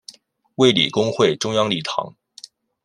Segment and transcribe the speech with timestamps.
[0.55, 2.15] 卫理公会中央礼堂。